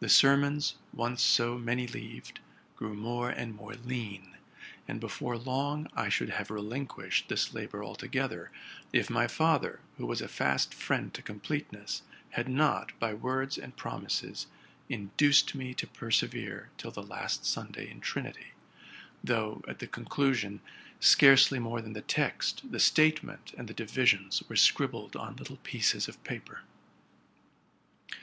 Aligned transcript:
The 0.00 0.10
sermons, 0.10 0.74
once 0.92 1.22
so 1.22 1.56
many 1.56 1.86
leaved, 1.86 2.40
grew 2.76 2.92
more 2.92 3.30
and 3.30 3.54
more 3.56 3.72
lean: 3.74 4.36
and 4.86 5.00
before 5.00 5.38
long 5.38 5.88
I 5.94 6.10
should 6.10 6.28
have 6.28 6.50
relinquished 6.50 7.30
this 7.30 7.54
labor 7.54 7.82
altogether, 7.82 8.50
if 8.92 9.08
my 9.08 9.26
father, 9.26 9.80
who 9.96 10.04
was 10.04 10.20
a 10.20 10.28
fast 10.28 10.74
friend 10.74 11.14
to 11.14 11.22
completeness, 11.22 12.02
had 12.32 12.50
not, 12.50 12.92
'by 13.00 13.14
words 13.14 13.56
and 13.56 13.74
promises, 13.74 14.46
induced 14.90 15.54
me 15.54 15.72
to 15.72 15.86
persevere 15.86 16.68
ube 16.84 16.92
the 16.92 17.02
last 17.02 17.46
Sunday 17.46 17.88
in 17.90 18.02
Trinity; 18.02 18.52
though, 19.24 19.62
at 19.66 19.78
the 19.78 19.86
conclusion, 19.86 20.60
scarcely 21.00 21.58
more 21.58 21.80
than 21.80 21.94
the 21.94 22.02
text, 22.02 22.60
the 22.72 22.78
statement, 22.78 23.54
and 23.56 23.68
the 23.68 23.72
divisions 23.72 24.42
were 24.50 24.56
scribbled 24.56 25.16
on 25.16 25.36
little 25.36 25.56
pieces 25.62 26.08
of 26.08 26.22
paper. 26.24 26.60